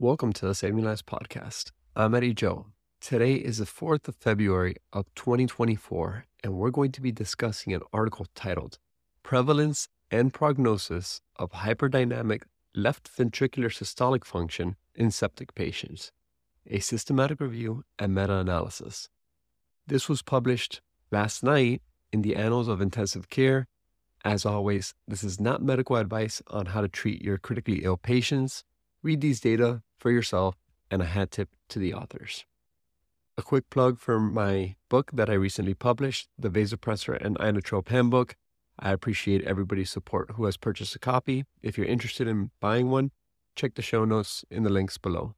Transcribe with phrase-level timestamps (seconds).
[0.00, 1.72] Welcome to the Saving Lives podcast.
[1.96, 2.66] I'm Eddy Joe.
[3.00, 7.80] Today is the 4th of February of 2024, and we're going to be discussing an
[7.92, 8.78] article titled
[9.24, 12.42] Prevalence and Prognosis of Hyperdynamic
[12.76, 16.12] Left Ventricular Systolic Function in Septic Patients,
[16.68, 19.08] a systematic review and meta analysis.
[19.88, 20.80] This was published
[21.10, 23.66] last night in the Annals of Intensive Care.
[24.24, 28.62] As always, this is not medical advice on how to treat your critically ill patients.
[29.02, 30.56] Read these data for yourself
[30.90, 32.44] and a hat tip to the authors.
[33.36, 38.34] A quick plug for my book that I recently published, the Vasopressor and Inotrope Handbook.
[38.78, 41.44] I appreciate everybody's support who has purchased a copy.
[41.62, 43.10] If you're interested in buying one,
[43.54, 45.34] check the show notes in the links below.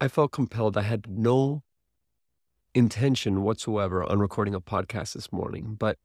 [0.00, 0.76] I felt compelled.
[0.76, 1.62] I had no
[2.74, 5.98] intention whatsoever on recording a podcast this morning, but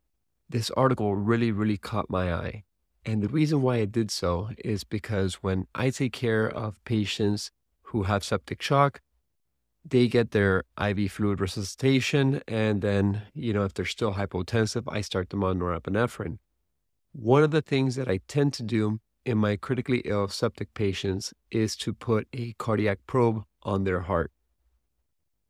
[0.50, 2.64] this article really, really caught my eye.
[3.06, 7.52] And the reason why I did so is because when I take care of patients
[7.88, 9.02] who have septic shock,
[9.86, 12.42] they get their IV fluid resuscitation.
[12.48, 16.38] And then, you know, if they're still hypotensive, I start them on norepinephrine.
[17.12, 21.34] One of the things that I tend to do in my critically ill septic patients
[21.52, 24.32] is to put a cardiac probe on their heart.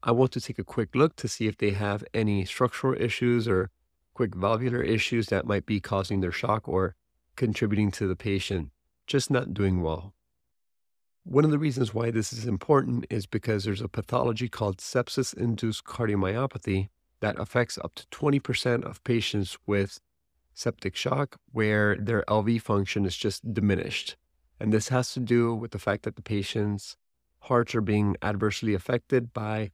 [0.01, 3.47] I want to take a quick look to see if they have any structural issues
[3.47, 3.69] or
[4.13, 6.95] quick valvular issues that might be causing their shock or
[7.35, 8.71] contributing to the patient
[9.07, 10.13] just not doing well.
[11.23, 15.33] One of the reasons why this is important is because there's a pathology called sepsis
[15.33, 16.89] induced cardiomyopathy
[17.21, 19.99] that affects up to 20% of patients with
[20.53, 24.17] septic shock where their LV function is just diminished.
[24.59, 26.97] And this has to do with the fact that the patient's
[27.39, 29.71] hearts are being adversely affected by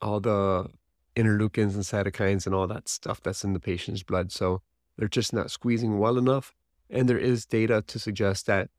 [0.00, 0.68] all the
[1.16, 4.30] interleukins and cytokines and all that stuff that's in the patient's blood.
[4.30, 4.62] So
[4.96, 6.54] they're just not squeezing well enough.
[6.88, 8.70] And there is data to suggest that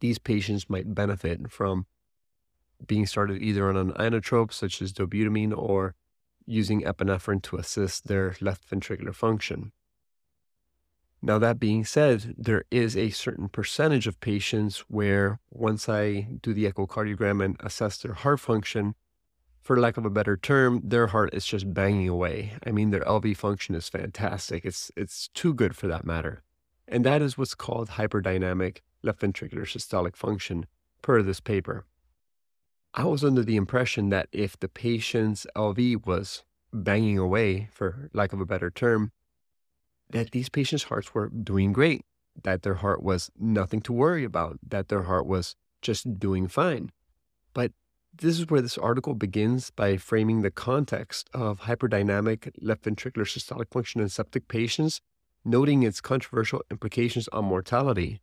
[0.00, 1.86] these patients might benefit from
[2.86, 5.94] being started either on an inotrope such as dobutamine or
[6.46, 9.72] using epinephrine to assist their left ventricular function.
[11.20, 16.54] Now, that being said, there is a certain percentage of patients where once I do
[16.54, 18.94] the echocardiogram and assess their heart function,
[19.60, 22.52] for lack of a better term, their heart is just banging away.
[22.64, 24.64] I mean, their LV function is fantastic.
[24.64, 26.42] It's, it's too good for that matter.
[26.88, 30.66] And that is what's called hyperdynamic left ventricular systolic function
[31.02, 31.84] per this paper.
[32.94, 38.32] I was under the impression that if the patient's LV was banging away, for lack
[38.32, 39.12] of a better term,
[40.10, 42.04] that these patients' hearts were doing great,
[42.42, 46.90] that their heart was nothing to worry about, that their heart was just doing fine.
[47.52, 47.72] But
[48.14, 53.70] this is where this article begins by framing the context of hyperdynamic left ventricular systolic
[53.70, 55.00] function in septic patients
[55.48, 58.20] noting its controversial implications on mortality.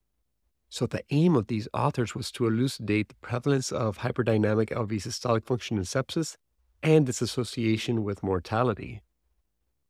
[0.69, 5.45] So, the aim of these authors was to elucidate the prevalence of hyperdynamic LV systolic
[5.45, 6.37] function in sepsis
[6.83, 9.01] and its association with mortality.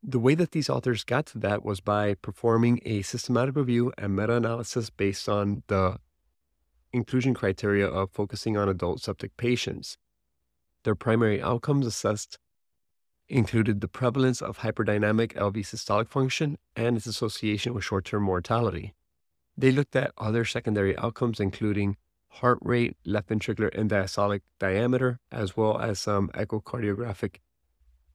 [0.01, 4.15] The way that these authors got to that was by performing a systematic review and
[4.15, 5.97] meta analysis based on the
[6.93, 9.97] inclusion criteria of focusing on adult septic patients.
[10.83, 12.37] Their primary outcomes assessed
[13.27, 18.93] included the prevalence of hyperdynamic LV systolic function and its association with short term mortality.
[19.57, 21.97] They looked at other secondary outcomes, including
[22.29, 27.37] heart rate, left ventricular end diastolic diameter, as well as some echocardiographic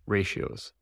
[0.07, 0.73] ratios.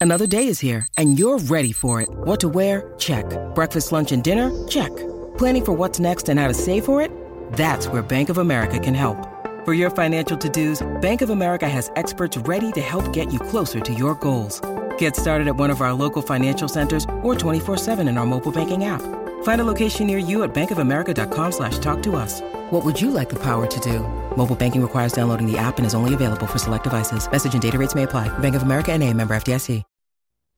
[0.00, 2.08] Another day is here, and you're ready for it.
[2.08, 2.94] What to wear?
[2.98, 3.26] Check.
[3.54, 4.66] Breakfast, lunch, and dinner?
[4.68, 4.94] Check.
[5.36, 7.10] Planning for what's next and how to save for it?
[7.52, 9.37] That's where Bank of America can help.
[9.68, 13.80] For your financial to-dos, Bank of America has experts ready to help get you closer
[13.80, 14.62] to your goals.
[14.96, 18.86] Get started at one of our local financial centers or 24-7 in our mobile banking
[18.86, 19.02] app.
[19.42, 22.40] Find a location near you at bankofamerica.com slash talk to us.
[22.70, 24.00] What would you like the power to do?
[24.36, 27.30] Mobile banking requires downloading the app and is only available for select devices.
[27.30, 28.26] Message and data rates may apply.
[28.38, 29.82] Bank of America and a member FDIC.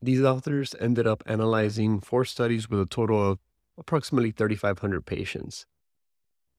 [0.01, 3.41] These authors ended up analyzing four studies with a total of
[3.77, 5.67] approximately 3,500 patients.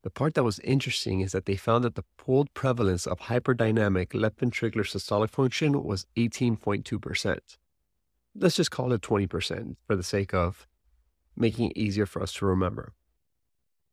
[0.03, 4.14] The part that was interesting is that they found that the pooled prevalence of hyperdynamic
[4.14, 7.40] left ventricular systolic function was 18.2%.
[8.34, 10.67] Let's just call it 20% for the sake of
[11.35, 12.93] making it easier for us to remember.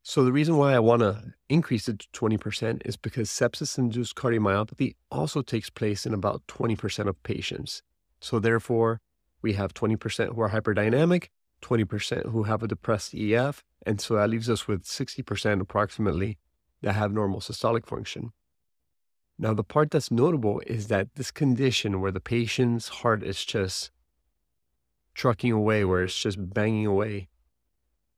[0.03, 4.15] So, the reason why I want to increase it to 20% is because sepsis induced
[4.15, 7.83] cardiomyopathy also takes place in about 20% of patients.
[8.21, 9.01] So, therefore,
[9.43, 11.29] we have 20% who are hyperdynamic,
[11.63, 16.39] 20% who have a depressed EF, and so that leaves us with 60% approximately
[16.83, 18.33] that have normal systolic function.
[19.39, 23.91] Now, the part that's notable is that this condition where the patient's heart is just
[25.15, 27.29] trucking away, where it's just banging away,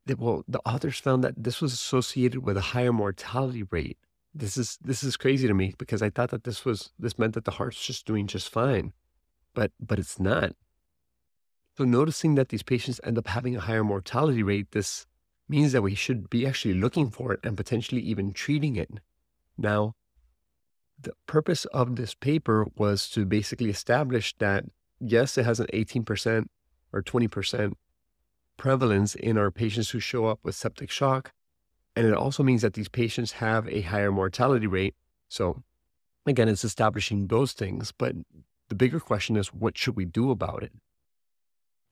[0.07, 3.99] that, well, the authors found that this was associated with a higher mortality rate
[4.35, 7.35] this is this is crazy to me because I thought that this was this meant
[7.35, 8.93] that the heart's just doing just fine,
[9.55, 10.53] but but it's not.
[11.77, 15.07] So noticing that these patients end up having a higher mortality rate, this
[15.49, 18.91] means that we should be actually looking for it and potentially even treating it.
[19.57, 19.95] Now,
[21.01, 24.65] the purpose of this paper was to basically establish that
[25.01, 26.47] yes, it has an 18%
[26.93, 27.73] or 20%
[28.57, 31.33] prevalence in our patients who show up with septic shock,
[31.97, 34.95] and it also means that these patients have a higher mortality rate.
[35.29, 35.63] So,
[36.27, 37.93] again, it's establishing those things.
[37.97, 38.15] But
[38.69, 40.73] the bigger question is what should we do about it?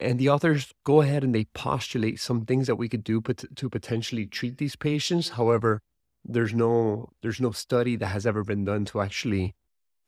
[0.00, 3.68] And the authors go ahead and they postulate some things that we could do to
[3.68, 5.30] potentially treat these patients.
[5.30, 5.80] However,
[6.24, 9.54] there's no there's no study that has ever been done to actually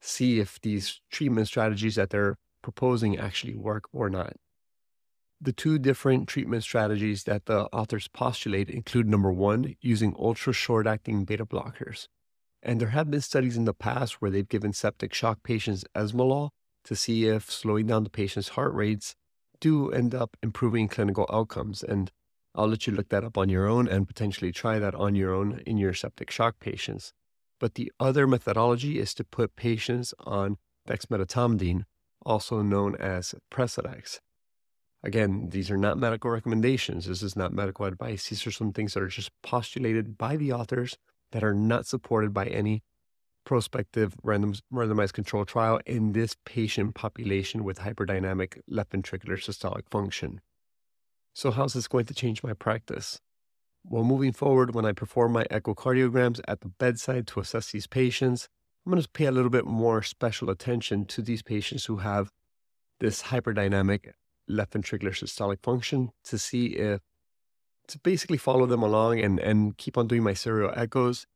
[0.00, 4.34] see if these treatment strategies that they're proposing actually work or not.
[5.40, 10.86] The two different treatment strategies that the authors postulate include number one, using ultra short
[10.86, 12.08] acting beta blockers.
[12.62, 16.50] And there have been studies in the past where they've given septic shock patients esmolol
[16.84, 19.16] to see if slowing down the patient's heart rates
[19.60, 21.82] do end up improving clinical outcomes.
[21.82, 22.10] And
[22.54, 25.32] I'll let you look that up on your own and potentially try that on your
[25.32, 27.12] own in your septic shock patients.
[27.58, 30.56] But the other methodology is to put patients on
[30.88, 31.84] dexmedetomidine,
[32.24, 34.20] also known as Precedex.
[35.02, 37.06] Again, these are not medical recommendations.
[37.06, 38.28] This is not medical advice.
[38.28, 40.98] These are some things that are just postulated by the authors
[41.32, 42.82] that are not supported by any
[43.50, 50.40] prospective random, randomized control trial in this patient population with hyperdynamic left ventricular systolic function.
[51.34, 53.20] So, how's this going to change my practice?
[53.82, 58.48] Well, moving forward, when I perform my echocardiograms at the bedside to assess these patients,
[58.86, 62.30] I'm going to pay a little bit more special attention to these patients who have
[63.00, 64.12] this hyperdynamic
[64.46, 67.00] left ventricular systolic function to see if
[67.88, 71.26] to basically follow them along and, and keep on doing my serial echoes.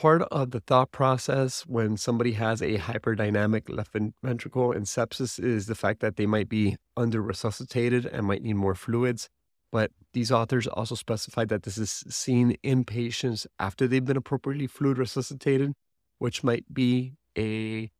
[0.00, 5.66] Part of the thought process when somebody has a hyperdynamic left ventricle and sepsis is
[5.66, 9.28] the fact that they might be under resuscitated and might need more fluids.
[9.70, 14.66] But these authors also specified that this is seen in patients after they've been appropriately
[14.66, 15.74] fluid resuscitated,
[16.18, 17.90] which might be a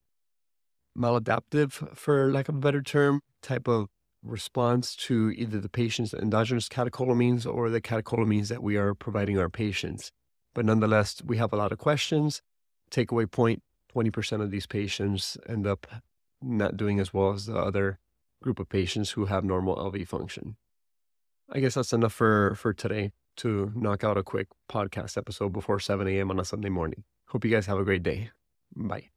[0.97, 3.89] maladaptive, for lack of a better term, type of
[4.23, 9.51] response to either the patient's endogenous catecholamines or the catecholamines that we are providing our
[9.51, 10.11] patients.
[10.55, 12.43] But nonetheless, we have a lot of questions.
[12.91, 13.63] Takeaway point
[13.95, 15.87] 20% of these patients end up
[16.43, 17.99] not doing as well as the other
[18.43, 20.57] group of patients who have normal LV function.
[21.51, 25.81] I guess that's enough for, for today to knock out a quick podcast episode before
[25.81, 26.31] 7 a.m.
[26.31, 27.05] on a Sunday morning.
[27.29, 28.31] Hope you guys have a great day.
[28.75, 29.11] Bye.